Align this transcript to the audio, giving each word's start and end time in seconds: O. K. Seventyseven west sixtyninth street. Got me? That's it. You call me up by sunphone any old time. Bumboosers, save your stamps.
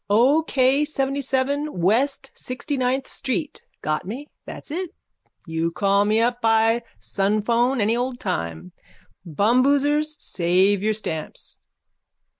O. 0.09 0.41
K. 0.41 0.81
Seventyseven 0.83 1.69
west 1.73 2.31
sixtyninth 2.33 3.05
street. 3.05 3.61
Got 3.83 4.03
me? 4.03 4.29
That's 4.47 4.71
it. 4.71 4.95
You 5.45 5.69
call 5.69 6.05
me 6.05 6.19
up 6.19 6.41
by 6.41 6.81
sunphone 6.99 7.79
any 7.79 7.95
old 7.95 8.19
time. 8.19 8.71
Bumboosers, 9.27 10.19
save 10.19 10.81
your 10.81 10.95
stamps. 10.95 11.59